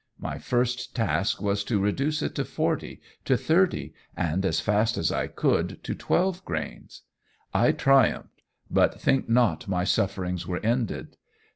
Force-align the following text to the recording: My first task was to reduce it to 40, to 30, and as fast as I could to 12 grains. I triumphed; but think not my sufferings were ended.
My 0.17 0.39
first 0.39 0.95
task 0.95 1.43
was 1.43 1.63
to 1.65 1.79
reduce 1.79 2.23
it 2.23 2.33
to 2.33 2.43
40, 2.43 2.99
to 3.25 3.37
30, 3.37 3.93
and 4.17 4.43
as 4.43 4.59
fast 4.59 4.97
as 4.97 5.11
I 5.11 5.27
could 5.27 5.77
to 5.83 5.93
12 5.93 6.43
grains. 6.43 7.03
I 7.53 7.71
triumphed; 7.71 8.41
but 8.71 8.99
think 8.99 9.29
not 9.29 9.67
my 9.67 9.83
sufferings 9.83 10.47
were 10.47 10.57
ended. 10.65 11.17